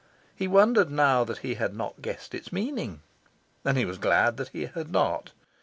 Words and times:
He 0.35 0.47
wondered 0.47 0.89
now 0.89 1.23
that 1.25 1.37
he 1.45 1.53
had 1.61 1.75
not 1.75 2.01
guessed 2.01 2.33
its 2.33 2.51
meaning. 2.51 3.03
And 3.63 3.77
he 3.77 3.85
was 3.85 3.99
glad 3.99 4.37
that 4.37 4.47
he 4.47 4.65
had 4.65 4.89
not. 4.91 5.29